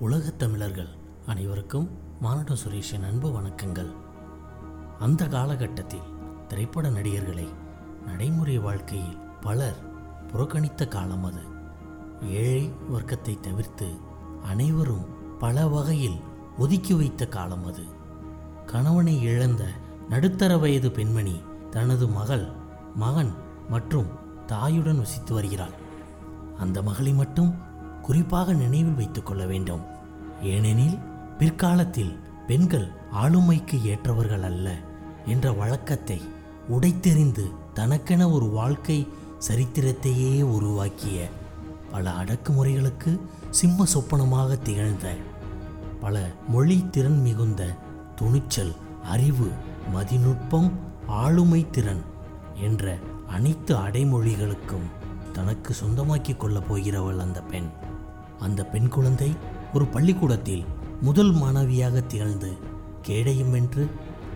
[0.00, 0.88] உலகத் தமிழர்கள்
[1.26, 3.94] அனைவருக்கும் மானட சுரேஷின் அன்பு வணக்கங்கள்.
[4.98, 6.02] அந்த காலகட்டத்தில்
[6.48, 7.48] திரைப்பட நடிகர்களை
[8.06, 9.76] நடைமுறை வாழ்க்கையில் பலர்
[10.32, 11.40] புறக்கணித்த காலம் அது.
[12.28, 13.86] ஏழை வர்க்கத்தை தவிர்த்து
[14.42, 16.20] அனைவரும் பல வகையில்
[16.58, 17.82] ஒதுக்கி வைத்த காலம் அது.
[18.66, 19.64] கணவனை இழந்த
[20.08, 21.40] நடுத்தர வயது பெண்மணி
[21.70, 22.48] தனது மகள்
[22.94, 23.34] மகன்
[23.68, 24.06] மற்றும்
[24.46, 25.72] தாயுடன் வசித்து வருகிறாள்.
[26.58, 27.65] அந்த மகளை மட்டும்
[28.06, 29.84] குறிப்பாக நினைவில் வைத்துக் கொள்ள வேண்டும்.
[30.42, 30.98] ஏனெனில்
[31.38, 32.12] பிற்காலத்தில்
[32.46, 32.88] பெண்கள்
[33.22, 34.74] ஆளுமைக்கு ஏற்றவர்கள் அல்ல
[35.26, 36.20] என்ற வழக்கத்தை
[36.70, 38.98] உடைத்தெறிந்து தனக்கென ஒரு வாழ்க்கை
[39.48, 41.28] சரித்திரத்தையே உருவாக்கிய
[41.90, 45.14] பல அடக்குமுறைகளுக்கு சிம்ம சொப்பனமாக திகழ்ந்த
[46.00, 47.62] பல மொழி திறன் மிகுந்த
[48.14, 49.48] துணிச்சல் அறிவு
[49.94, 50.70] மதிநுட்பம்
[51.06, 52.02] ஆளுமை திறன்
[52.60, 52.96] என்ற
[53.28, 54.86] அனைத்து அடைமொழிகளுக்கும்
[55.32, 57.68] தனக்கு சொந்தமாக்கிக் கொள்ளப் போகிறவள் அந்த பெண்.
[58.38, 59.34] அந்த பெண் குழந்தை
[59.74, 60.64] ஒரு பள்ளிக்கூடத்தில்
[61.00, 62.52] முதல் மாணவியாக திகழ்ந்து
[63.02, 63.88] கேடயம் வென்று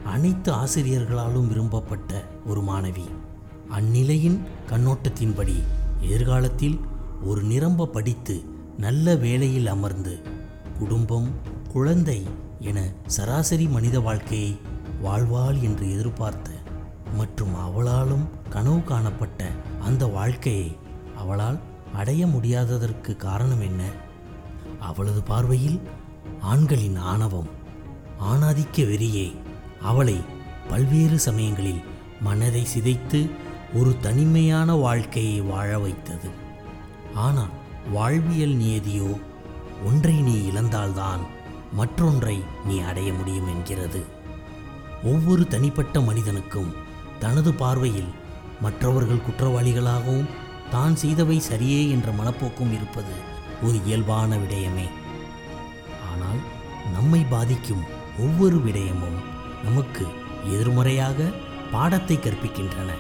[0.05, 3.05] அனைத்து ஆசிரியர்களாலும் விரும்பப்பட்ட ஒரு மாணவி.
[3.71, 5.63] அந்நிலையின் கண்ணோட்டத்தின்படி
[6.01, 6.81] எதிர்காலத்தில்
[7.23, 8.45] ஒரு நிரம்ப படித்து
[8.77, 10.23] நல்ல வேலையில் அமர்ந்து
[10.79, 11.29] குடும்பம்
[11.73, 12.23] குழந்தை
[12.59, 14.59] என சராசரி மனித வாழ்க்கையை
[15.03, 16.51] வாழ்வாள் என்று எதிர்பார்த்த
[17.17, 19.47] மற்றும் அவளாலும் கனவு காணப்பட்ட
[19.81, 20.77] அந்த வாழ்க்கையை
[21.17, 21.61] அவளால்
[21.95, 23.83] அடைய முடியாததற்கு காரணம் என்ன?
[24.81, 25.81] அவளது பார்வையில்
[26.41, 27.49] ஆண்களின் ஆணவம்
[28.23, 29.37] ஆணாதிக்க வெறியே.
[29.83, 30.21] அவளை
[30.69, 31.83] பல்வேறு சமயங்களில்
[32.21, 33.31] மனதை சிதைத்து
[33.75, 36.29] ஒரு தனிமையான வாழ்க்கையை வாழ வைத்தது.
[37.15, 37.49] ஆனால்
[37.93, 39.21] வாழ்வியல் நியதியோ
[39.87, 41.21] ஒன்றை நீ இழந்தால்தான்
[41.73, 44.05] மற்றொன்றை நீ அடைய முடியும் என்கிறது.
[45.05, 46.75] ஒவ்வொரு தனிப்பட்ட மனிதனுக்கும்
[47.19, 48.09] தனது பார்வையில்
[48.61, 50.27] மற்றவர்கள் குற்றவாளிகளாகவும்
[50.71, 53.15] தான் செய்தவை சரியே என்ற மனப்போக்கும் இருப்பது
[53.63, 54.87] ஒரு இயல்பான விடயமே.
[56.11, 56.41] ஆனால்
[56.95, 57.85] நம்மை பாதிக்கும்
[58.19, 59.19] ஒவ்வொரு விடயமும்
[59.65, 60.05] நமக்கு
[60.55, 61.29] எதிர்மறையாக
[61.73, 62.91] பாடத்தை கற்பிக்கின்றன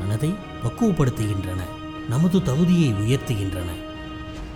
[0.00, 0.30] மனதை
[0.64, 1.60] பக்குவப்படுத்துகின்றன
[2.08, 3.70] நமது தகுதியை உயர்த்துகின்றன.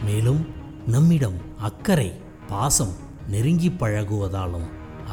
[0.04, 0.42] மேலும்
[0.86, 1.38] நம்மிடம்
[1.68, 2.08] அக்கறை
[2.48, 2.94] பாசம்
[3.28, 4.66] நெருங்கி பழகுவதாலும்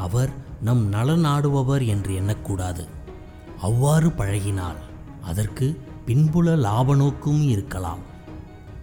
[0.06, 2.84] அவர் நம் நலனாடுபவர் என்று எண்ணக்கூடாது.
[3.60, 4.80] அவ்வாறு பழகினால்
[5.30, 5.66] அதற்கு
[6.06, 7.98] பின்புல லாப நோக்கும் இருக்கலாம்.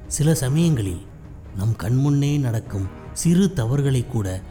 [0.07, 1.01] சில சமயங்களில்
[1.55, 4.41] நம் கண்முன்னே நடக்கும் சிறு தவறுகளை கூட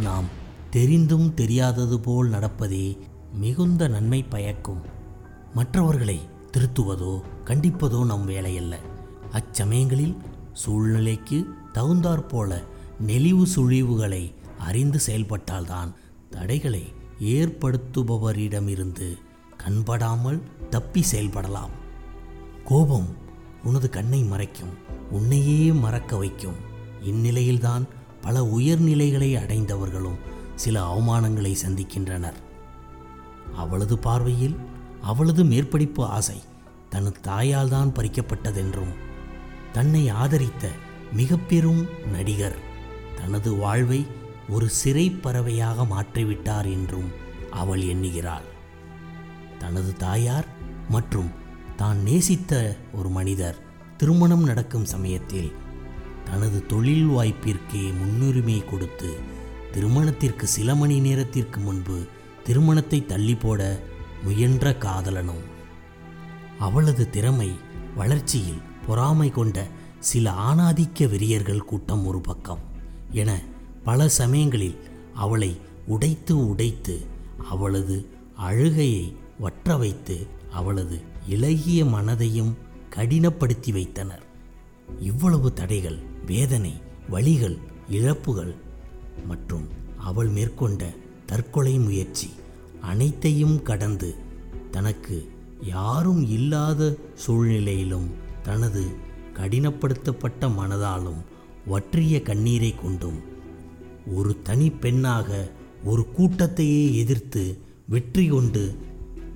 [0.00, 0.24] நாம்
[0.70, 2.98] தெரிந்தும் தெரியாதது போல் நடப்பதே
[3.34, 4.80] மிகுந்த நன்மை பயக்கும்.
[5.54, 6.20] மற்றவர்களை
[6.52, 8.74] திருத்துவதோ கண்டிப்பதோ நம் வேலையல்ல.
[9.32, 10.16] அச்சமயங்களில்
[10.52, 12.62] சூழ்நிலைக்கு தகுந்தாற்போல
[13.06, 15.92] நெளிவு சுழிவுகளை அறிந்து செயல்பட்டால்தான்
[16.30, 19.18] தடைகளை ஏற்படுத்துபவரிடமிருந்து
[19.68, 20.40] கண்படாமல்
[20.70, 21.74] தப்பி செயல்படலாம்.
[22.68, 23.06] கோபம்
[23.64, 24.72] உனது கண்ணை மறைக்கும்
[25.10, 26.58] உன்னையே மறக்க வைக்கும்.
[27.02, 27.84] இந்நிலையில்தான்
[28.20, 30.18] பல உயர்நிலைகளை அடைந்தவர்களும்
[30.54, 32.38] சில அவமானங்களை சந்திக்கின்றனர்.
[33.56, 34.56] அவளது பார்வையில்
[35.02, 36.42] அவளது மேற்படிப்பு ஆசை
[36.88, 38.94] தனது தாயால் தான் பறிக்கப்பட்டதென்றும்
[39.72, 40.70] தன்னை ஆதரித்த
[41.12, 42.58] மிக பெரும் நடிகர்
[43.16, 44.06] தனது வாழ்வை
[44.48, 47.10] ஒரு சிறை பறவையாக மாற்றிவிட்டார் என்றும்
[47.50, 48.48] அவள் எண்ணுகிறாள்.
[49.58, 50.46] தனது தாயார்
[50.88, 51.46] மற்றும்
[51.78, 52.52] தான் நேசித்த
[52.92, 53.58] ஒரு மனிதர்
[53.96, 55.50] திருமணம் நடக்கும் சமயத்தில்
[56.24, 59.10] தனது தொழில் வாய்ப்பிற்கே முன்னுரிமை கொடுத்து
[59.72, 61.98] திருமணத்திற்கு சில மணி நேரத்திற்கு முன்பு
[62.44, 63.62] திருமணத்தை தள்ளி போட
[64.24, 65.44] முயன்ற காதலனும்
[66.58, 67.50] அவளது திறமை
[67.96, 69.58] வளர்ச்சியில் பொறாமை கொண்ட
[70.00, 72.62] சில ஆணாதிக்க வெறியர்கள் கூட்டம் ஒரு பக்கம்
[73.12, 73.30] என
[73.84, 74.78] பல சமயங்களில்
[75.14, 75.50] அவளை
[75.86, 76.96] உடைத்து உடைத்து
[77.50, 77.96] அவளது
[78.40, 79.04] அழுகையை
[79.40, 80.16] வற்ற வைத்து
[80.50, 82.52] அவளது இளகிய மனதையும்
[82.96, 84.22] கடினப்படுத்தி வைத்தனர்.
[85.00, 86.72] இவ்வளவு தடைகள் வேதனை
[87.08, 87.56] வழிகள்
[87.88, 88.54] இழப்புகள்
[89.26, 90.94] மற்றும் அவள் மேற்கொண்ட
[91.26, 92.30] தற்கொலை முயற்சி
[92.80, 94.14] அனைத்தையும் கடந்து
[94.70, 95.28] தனக்கு
[95.62, 98.10] யாரும் இல்லாத சூழ்நிலையிலும்
[98.42, 98.86] தனது
[99.34, 101.24] கடினப்படுத்தப்பட்ட மனதாலும்
[101.66, 103.22] வற்றிய கண்ணீரை கொண்டும்
[104.14, 105.50] ஒரு தனி பெண்ணாக
[105.84, 107.58] ஒரு கூட்டத்தையே எதிர்த்து
[107.88, 108.76] வெற்றி கொண்டு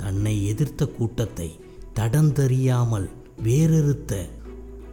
[0.02, 1.48] தன்னை எதிர்த்த கூட்டத்தை
[1.94, 3.08] தடந்தறியாமல்
[3.42, 4.12] வேறெறுத்த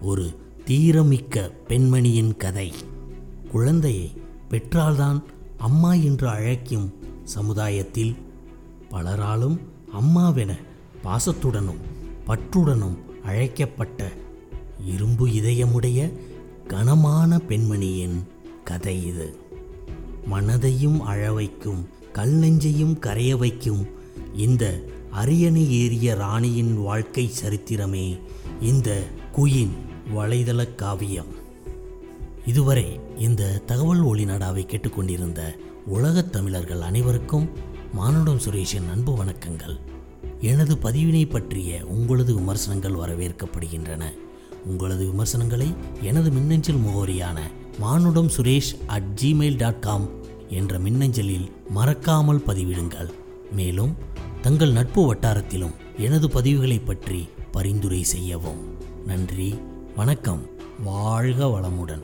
[0.01, 0.25] ஒரு
[0.65, 1.35] தீரமிக்க
[1.67, 2.69] பெண்மணியின் கதை.
[3.51, 4.07] குழந்தையை
[4.49, 5.19] பெற்றால்தான்
[5.57, 6.87] அம்மா என்று அழைக்கும்
[7.23, 8.13] சமுதாயத்தில்
[8.91, 9.57] பலராலும்
[9.99, 10.51] அம்மாவென
[11.03, 11.81] பாசத்துடனும்
[12.27, 14.11] பற்றுடனும் அழைக்கப்பட்ட
[14.85, 15.99] இரும்பு இதயமுடைய
[16.67, 18.17] கனமான பெண்மணியின்
[18.63, 19.27] கதை இது.
[20.31, 21.81] மனதையும் அழ வைக்கும்
[22.13, 23.83] கல் நெஞ்சையும் கரைய வைக்கும்
[24.35, 24.63] இந்த
[25.11, 28.19] அரியணை ஏறிய ராணியின் வாழ்க்கை சரித்திரமே
[28.61, 29.03] இந்த
[29.37, 29.69] குயின்
[30.15, 31.25] வலைதள காவியம்.
[32.45, 37.49] இதுவரை இந்த தகவல் ஒளிநாடாவை கேட்டுக்கொண்டிருந்த உலகத் தமிழர்கள் அனைவருக்கும்
[37.93, 39.79] மானுடம் சுரேஷின் அன்பு வணக்கங்கள்.
[40.41, 44.03] எனது பதிவினை பற்றிய உங்களது விமர்சனங்கள் வரவேற்கப்படுகின்றன.
[44.65, 47.39] உங்களது விமர்சனங்களை எனது மின்னஞ்சல் முகவரியான
[47.79, 50.09] Manudam Suresh at Gmail dot com
[50.49, 53.09] என்ற மின்னஞ்சலில் மறக்காமல் பதிவிடுங்கள்.
[53.51, 53.95] மேலும்
[54.41, 58.77] தங்கள் நட்பு வட்டாரத்திலும் எனது பதிவுகளை பற்றி பரிந்துரை செய்யவும்.
[59.05, 59.59] நன்றி
[59.95, 60.45] வணக்கம்
[60.83, 62.03] வாழ்க வளமுடன்.